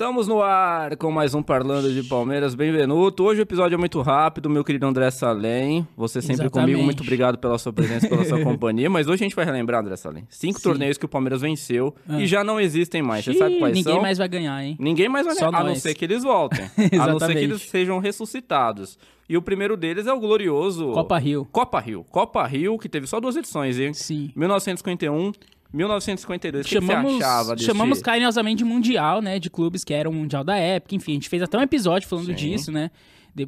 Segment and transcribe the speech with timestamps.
[0.00, 2.54] Estamos no ar com mais um Parlando de Palmeiras.
[2.54, 2.94] Bem-vindo.
[2.94, 5.86] Hoje o episódio é muito rápido, meu querido André Salem.
[5.94, 6.70] Você sempre Exatamente.
[6.72, 8.88] comigo, muito obrigado pela sua presença, pela sua companhia.
[8.88, 10.62] Mas hoje a gente vai relembrar, André Salem, cinco Sim.
[10.62, 12.18] torneios que o Palmeiras venceu Ah.
[12.18, 13.26] e já não existem mais.
[13.26, 14.00] Você sabe quais ninguém são?
[14.00, 14.74] mais vai ganhar, hein?
[14.80, 15.82] Ninguém mais vai Só ganhar, a não nós.
[15.82, 16.64] ser que eles voltem.
[16.98, 18.98] a não ser que eles sejam ressuscitados.
[19.28, 20.92] E o primeiro deles é o glorioso...
[20.92, 21.46] Copa Rio.
[21.52, 22.06] Copa Rio.
[22.10, 23.92] Copa Rio, que teve só duas edições, hein?
[23.92, 24.30] Sim.
[24.34, 25.30] 1951,
[25.72, 26.66] 1952.
[26.66, 27.66] O que Chamamos, você achava desse...
[27.66, 29.38] chamamos carinhosamente de Mundial, né?
[29.38, 30.94] De clubes que era o Mundial da época.
[30.94, 32.34] Enfim, a gente fez até um episódio falando Sim.
[32.34, 32.90] disso, né?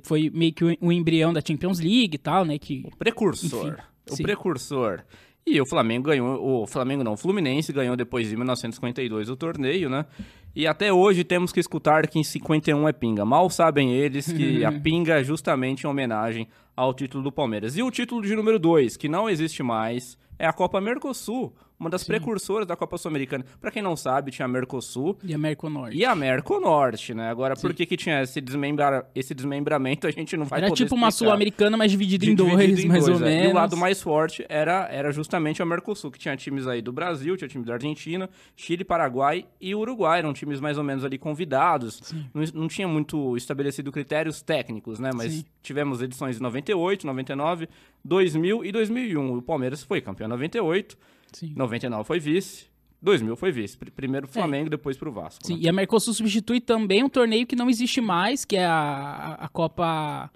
[0.03, 2.59] Foi meio que o, o embrião da Champions League e tal, né?
[2.59, 3.69] Que, Precursor.
[3.69, 4.23] Enfim, o sim.
[4.23, 5.03] precursor.
[5.45, 9.91] E o Flamengo ganhou, o Flamengo não, o Fluminense ganhou depois de 1952 o torneio,
[9.91, 10.07] né?
[10.55, 13.25] E até hoje temos que escutar que em 51 é pinga.
[13.25, 16.47] Mal sabem eles que a pinga é justamente em homenagem
[16.77, 17.77] ao título do Palmeiras.
[17.77, 21.53] E o título de número 2, que não existe mais, é a Copa Mercosul,
[21.83, 23.45] uma das precursoras da Copa Sul-Americana.
[23.61, 25.97] Pra quem não sabe, tinha a Mercosul de América do Norte.
[25.97, 27.29] e a Merconorte, né?
[27.29, 29.07] Agora, por que que tinha esse, desmembra...
[29.15, 31.31] esse desmembramento, a gente não vai Era tipo uma explicar.
[31.31, 33.31] Sul-Americana, mas dividida em dois, em mais dois, ou é.
[33.31, 33.49] menos.
[33.49, 36.93] E o lado mais forte era, era justamente a Mercosul, que tinha times aí do
[36.93, 40.21] Brasil, tinha time da Argentina, Chile, Paraguai e Uruguai.
[40.21, 42.15] Eram times mais ou menos ali convidados.
[42.33, 45.11] Não, não tinha muito estabelecido critérios técnicos, né?
[45.13, 45.45] Mas Sim.
[45.63, 47.69] tivemos edições de 98, 99,
[48.05, 49.37] 2000 e 2001.
[49.37, 50.97] O Palmeiras foi campeão em 98,
[51.33, 51.53] Sim.
[51.57, 52.67] 99 foi vice,
[53.01, 53.77] 2000 foi vice.
[53.77, 55.41] Pr- Primeiro Flamengo, depois pro Vasco.
[55.45, 55.47] É.
[55.47, 55.61] Sim, né?
[55.63, 59.49] e a Mercosul substitui também um torneio que não existe mais, que é a, a,
[59.49, 60.31] Copa.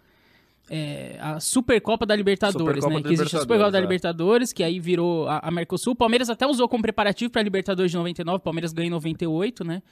[0.69, 3.01] é, a Supercopa da Libertadores, Supercopa né?
[3.03, 5.93] da Que existe a Supercopa da Libertadores, que aí virou a, a Mercosul.
[5.93, 8.91] O Palmeiras até usou como preparativo para a Libertadores de 99, o Palmeiras ganhou em
[8.91, 9.83] 98, né?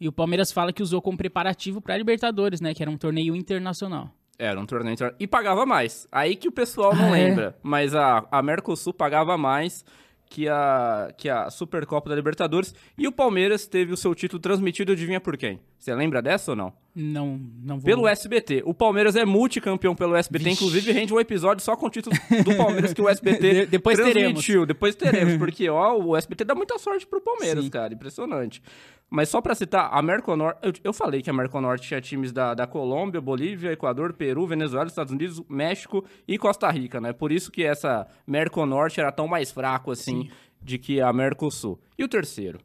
[0.00, 2.74] E o Palmeiras fala que usou como preparativo para a Libertadores, né?
[2.74, 4.10] Que era um torneio internacional.
[4.38, 6.08] Era um torneio inter- E pagava mais.
[6.10, 7.28] Aí que o pessoal não Ah, é?
[7.28, 7.56] lembra.
[7.62, 9.84] Mas a, a Mercosul pagava mais
[10.32, 12.74] que a, que a Supercopa da Libertadores.
[12.96, 15.60] E o Palmeiras teve o seu título transmitido, adivinha por quem?
[15.78, 16.72] Você lembra dessa ou não?
[16.94, 17.84] Não, não vou.
[17.86, 18.62] Pelo SBT.
[18.66, 20.44] O Palmeiras é multicampeão pelo SBT.
[20.44, 20.56] Vixe.
[20.62, 22.14] Inclusive, rende um episódio só com o título
[22.44, 24.66] do Palmeiras que o SBT De- depois transmitiu.
[24.66, 25.36] Depois teremos.
[25.38, 27.70] Porque, ó, o SBT dá muita sorte pro Palmeiras, Sim.
[27.70, 27.94] cara.
[27.94, 28.62] Impressionante.
[29.08, 30.58] Mas só pra citar, a Merconorte...
[30.62, 34.86] Eu, eu falei que a Merconorte tinha times da, da Colômbia, Bolívia, Equador, Peru, Venezuela,
[34.86, 37.12] Estados Unidos, México e Costa Rica, né?
[37.12, 40.30] Por isso que essa Merconorte era tão mais fraco, assim,
[40.62, 41.78] de que a Mercosul.
[41.98, 42.58] E o terceiro?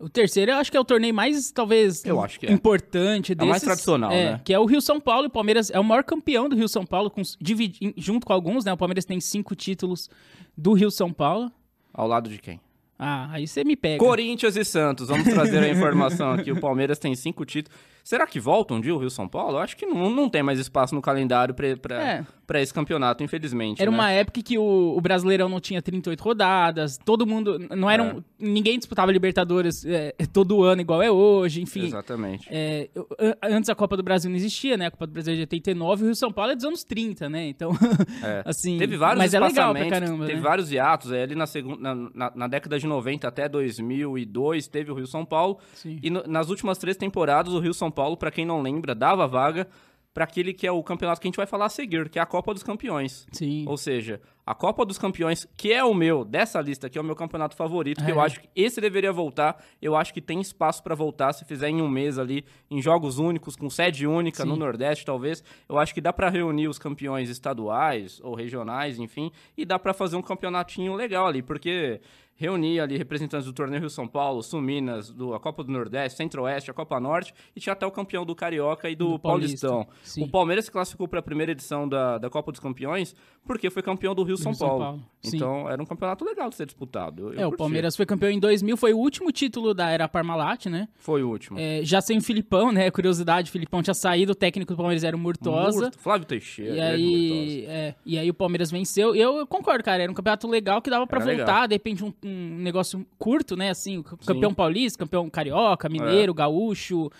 [0.00, 2.52] O terceiro eu acho que é o torneio mais, talvez, Eu acho que é.
[2.52, 3.50] importante desses.
[3.50, 4.40] mais tradicional, é, né?
[4.44, 5.26] Que é o Rio São Paulo.
[5.26, 8.32] E o Palmeiras é o maior campeão do Rio São Paulo, com, dividi- junto com
[8.32, 8.72] alguns, né?
[8.72, 10.08] O Palmeiras tem cinco títulos
[10.56, 11.52] do Rio São Paulo.
[11.92, 12.60] Ao lado de quem?
[12.98, 13.98] Ah, aí você me pega.
[13.98, 16.52] Corinthians e Santos, vamos trazer a informação aqui.
[16.52, 17.78] O Palmeiras tem cinco títulos.
[18.04, 19.56] Será que volta um dia o Rio São Paulo?
[19.56, 22.26] Eu acho que não, não tem mais espaço no calendário pra- pra É.
[22.46, 23.80] pra esse campeonato, infelizmente.
[23.80, 23.96] Era né?
[23.96, 27.58] uma época que o, o Brasileirão não tinha 38 rodadas, todo mundo.
[27.76, 31.84] Não era um- Ninguém disputava Libertadores é, todo ano igual é hoje, enfim.
[31.86, 32.48] Exatamente.
[32.50, 34.86] É, eu- an- antes a Copa do Brasil não existia, né?
[34.86, 36.82] A Copa do Brasil é de 89 e o Rio São Paulo é dos anos
[36.82, 37.46] 30, né?
[37.48, 37.70] Então,
[38.24, 38.42] É.
[38.44, 38.78] assim.
[38.78, 40.26] Teve vários Mas é legal pra caramba.
[40.26, 40.42] Teve né?
[40.42, 41.12] vários hiatos.
[41.12, 45.06] é, ali na, segun- na, na- na década de 90 até 2002 teve o Rio
[45.06, 45.58] São Paulo.
[45.74, 45.98] Sim.
[46.02, 49.26] E no- nas últimas três temporadas, o Rio São Paulo, pra quem não lembra, dava
[49.26, 49.68] vaga
[50.12, 52.22] pra aquele que é o campeonato que a gente vai falar a seguir, que é
[52.22, 53.28] a Copa dos Campeões.
[53.30, 53.64] Sim.
[53.68, 57.04] Ou seja, a Copa dos Campeões, que é o meu, dessa lista aqui, é o
[57.04, 58.14] meu campeonato favorito, que É.
[58.14, 59.62] eu acho que esse deveria voltar.
[59.80, 63.20] Eu acho que tem espaço pra voltar, se fizer em um mês ali, em jogos
[63.20, 64.48] únicos, com sede única, Sim.
[64.48, 65.44] no Nordeste, talvez.
[65.68, 69.94] Eu acho que dá pra reunir os campeões estaduais ou regionais, enfim, e dá pra
[69.94, 72.00] fazer um campeonatinho legal ali, porque
[72.40, 76.16] reunir ali representantes do Torneio Rio São Paulo, Sul Minas, do, a Copa do Nordeste,
[76.16, 79.18] Centro-Oeste, a Copa Norte, e tinha até o campeão do Carioca e do, Do.
[79.18, 79.86] Paulistão.
[80.02, 80.24] Sim.
[80.24, 83.14] O Palmeiras se classificou para a primeira edição da, da Copa dos Campeões
[83.44, 84.84] porque foi campeão do Rio São São Paulo.
[84.84, 85.36] Paulo, sim.
[85.36, 87.28] Então era um campeonato legal de ser disputado.
[87.28, 87.58] Eu- eu É, o curti.
[87.58, 90.88] Palmeiras foi campeão em 2000, foi o último título da era Parmalat, né?
[90.96, 91.58] foi o último.
[91.58, 92.90] É, já sem o Filipão, né?
[92.90, 95.80] Curiosidade, o Filipão tinha saído, o técnico do Palmeiras era o Murtosa.
[95.82, 96.74] Murto, Flávio Teixeira.
[96.74, 99.14] E aí, é, e aí o Palmeiras venceu.
[99.14, 100.02] E eu concordo, cara.
[100.02, 101.68] Era um campeonato legal que dava pra Era voltar, legal.
[101.68, 103.70] de repente, um, um negócio curto, né?
[103.70, 105.90] Assim, campeão paulista, campeão carioca, É.
[105.90, 107.10] mineiro, gaúcho,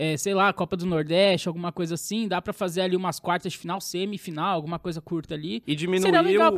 [0.00, 2.28] é, sei lá, Copa do Nordeste, alguma coisa assim.
[2.28, 5.60] Dá pra fazer ali umas quartas de final, semifinal, alguma coisa curta ali.
[5.66, 5.74] E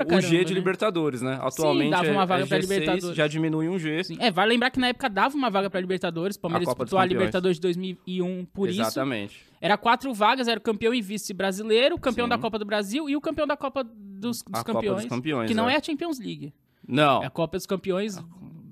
[0.04, 0.58] pra o G de né?
[0.58, 1.38] Libertadores, né?
[1.40, 3.16] Atualmente dava uma é- vaga é pra G6, Libertadores.
[3.16, 4.00] já diminui um G.
[4.00, 6.36] Assim, é, vale lembrar que na época dava uma vaga pra Libertadores.
[6.36, 7.18] O Palmeiras disputou a Campeões.
[7.18, 8.82] Libertadores de 2001 por isso.
[8.82, 9.42] Exatamente.
[9.58, 12.30] Era quatro vagas, era o campeão e vice brasileiro, o campeão Sim.
[12.30, 15.06] da Copa do Brasil e o campeão da Copa dos, dos A Copa dos Campeões.
[15.06, 15.74] Campeões, que não é.
[15.74, 16.52] é a Champions League.
[16.90, 17.22] Não.
[17.22, 18.16] É a Copa dos Campeões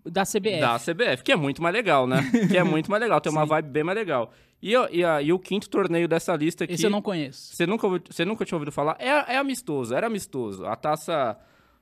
[0.05, 0.61] da CBF.
[0.61, 2.19] Da CBF, que é muito mais legal, né?
[2.50, 4.32] que é muito mais legal, tem uma vibe bem mais legal.
[4.61, 6.73] E, o- e, a- e o quinto torneio dessa lista aqui.
[6.75, 7.55] Esse eu não conheço.
[7.55, 8.97] Você nunca, você nunca tinha ouvido falar?
[8.99, 10.65] É, é amistoso, era amistoso.
[10.67, 11.38] A taça,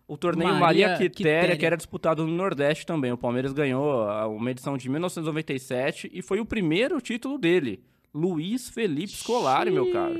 [0.06, 1.56] o torneio Maria Maria, Quitéria, Quitéria.
[1.56, 3.12] que era disputado no Nordeste também.
[3.12, 4.04] O Palmeiras ganhou
[4.36, 7.82] uma edição de 1997 e foi o primeiro título dele.
[8.12, 10.14] Luiz Felipe Scolari, meu caro.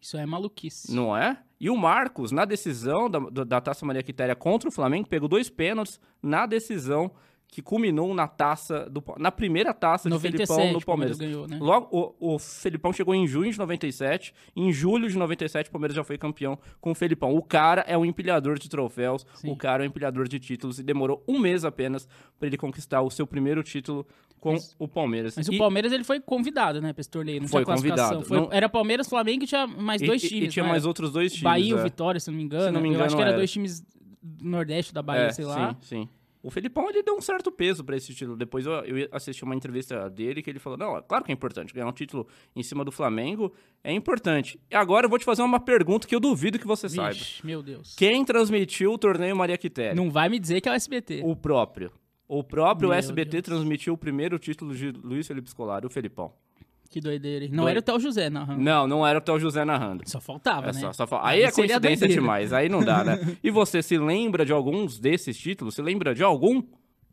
[0.00, 0.92] Isso é maluquice.
[0.94, 1.38] Não é?
[1.62, 5.48] E o Marcos, na decisão da, da- Taça Maria Quitéria contra o Flamengo, pegou dois
[5.48, 7.08] pênaltis na decisão
[7.54, 11.58] que culminou na taça do, na primeira taça de 97 Felipão no Palmeiras ganhou, né?
[11.60, 14.32] Logo, o, o Felipão chegou em junho de 97.
[14.56, 17.36] Em julho de 97, o Palmeiras já foi campeão com o Felipão.
[17.36, 19.50] O cara é um empilhador de troféus, Sim.
[19.50, 22.08] o cara é um empilhador de títulos e demorou um mês apenas
[22.38, 24.06] para ele conquistar o seu primeiro título
[24.40, 25.36] com Mas- o Palmeiras.
[25.36, 27.42] Mas E- o Palmeiras ele foi convidado, né, pra esse torneio.
[27.42, 28.22] Não Foi convidado.
[28.22, 30.48] Foi- Não- Era Palmeiras, Flamengo e tinha mais e- dois e- times.
[30.48, 31.44] E tinha não mais outros dois times.
[31.44, 31.82] Bahia é.
[31.82, 32.64] Vitória, se não me engano.
[32.64, 33.36] Se não me Eu acho engano, que era era.
[33.36, 33.84] dois times
[34.22, 35.76] do Nordeste da Bahia, É, sei lá.
[35.82, 36.08] Sim, sim.
[36.42, 38.36] O Felipão, ele deu um certo peso pra esse título.
[38.36, 41.34] Depois eu, eu assisti uma entrevista dele que ele falou, não, é claro que é
[41.34, 41.72] importante.
[41.72, 43.52] Ganhar um título em cima do Flamengo
[43.84, 44.58] é importante.
[44.70, 47.12] E agora eu vou te fazer uma pergunta que eu duvido que você saiba.
[47.12, 47.94] Vixe, meu Deus.
[47.96, 49.94] Quem transmitiu o torneio Maria Quitéria?
[49.94, 51.22] Não vai me dizer que é o SBT.
[51.24, 51.92] O próprio.
[52.26, 53.44] O próprio Meu SBT Deus.
[53.44, 56.32] transmitiu o primeiro título de Luiz Felipe Scolari, o Felipão.
[56.92, 57.50] Que doideira, hein?
[57.52, 58.60] Não Doi- era o Théo José narrando.
[58.60, 60.02] Não, não era o Théo José narrando.
[60.06, 60.80] Só faltava, É né?
[60.80, 63.18] só- só fal- Aí é seria coincidência demais, aí não dá, né?
[63.42, 65.74] E você se lembra de alguns desses títulos?
[65.74, 66.62] Se lembra de algum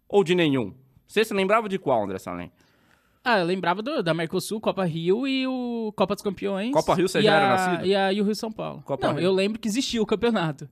[0.07, 0.73] ou de nenhum?
[1.07, 2.51] Você se lembrava de qual, André Salem?
[3.23, 6.71] Ah, eu lembrava do- da Mercosul, Copa Rio e o Copa dos Campeões.
[6.73, 7.85] Copa Rio você já a, era nascido?
[7.87, 8.81] E, a, e o Rio São Paulo.
[8.85, 9.23] Copa não, Rio.
[9.23, 10.67] eu lembro que existia o campeonato.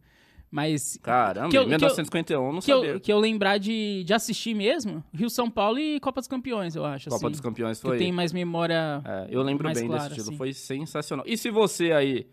[0.50, 3.00] Mas Caramba, Que eu- em 1951, não que eu, sabia.
[3.00, 6.86] que eu lembrar de, de assistir mesmo, Rio São Paulo e Copa dos Campeões, eu
[6.86, 7.10] acho.
[7.10, 7.98] Copa assim, dos Campeões que eu foi...
[7.98, 9.02] tenho mais memória.
[9.06, 10.38] É, eu lembro bem clara, desse título, assim.
[10.38, 11.26] foi sensacional.
[11.28, 12.28] E se você aí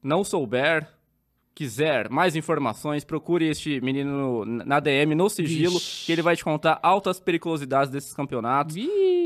[0.00, 0.88] não souber,
[1.52, 6.78] quiser mais informações, procure este menino na DM, no sigilo, que ele vai te contar
[6.80, 8.76] altas periculosidades desses campeonatos.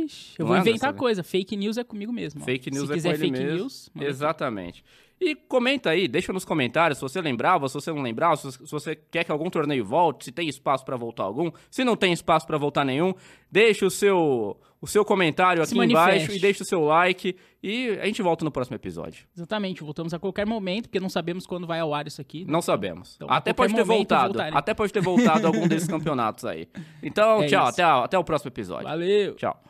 [0.03, 1.23] Vixe, eu Não vou é, inventar coisa.
[1.23, 2.41] Fake news é comigo mesmo.
[2.43, 2.45] ó.
[2.45, 3.59] Fake news Se é quiser com ele fake mesmo.
[3.59, 3.91] news.
[4.01, 4.85] Exatamente.
[5.21, 8.71] E comenta aí, deixa nos comentários se você lembrava, se você não lembrava, se se
[8.71, 11.51] você quer que algum torneio volte, se tem espaço pra voltar algum.
[11.71, 13.15] Se não tem espaço pra voltar nenhum,
[13.51, 16.39] deixa o seu o seu comentário Se aqui embaixo manifeste.
[16.39, 19.25] e deixa o seu like e a gente volta no próximo episódio.
[19.37, 22.45] Exatamente, voltamos a qualquer momento, porque não sabemos quando vai ao ar isso aqui.
[22.49, 23.15] Não sabemos.
[23.15, 24.33] Então, até pode ter voltado.
[24.33, 24.59] voltarei.
[24.59, 26.67] Até pode ter voltado algum desses campeonatos aí.
[27.01, 27.81] Então, É tchau, isso.
[27.81, 28.89] até, até o próximo episódio.
[28.89, 29.37] Valeu!
[29.37, 29.63] Tchau.